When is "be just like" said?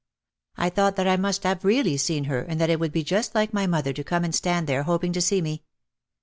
2.91-3.53